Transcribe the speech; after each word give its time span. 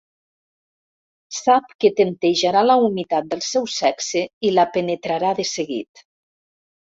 Sap 1.39 1.67
que 1.83 1.91
temptejarà 1.99 2.63
la 2.69 2.77
humitat 2.85 3.29
del 3.33 3.43
seu 3.49 3.69
sexe 3.73 4.23
i 4.49 4.53
la 4.55 4.67
penetrarà 4.77 5.35
de 5.41 5.45
seguit. 5.51 6.03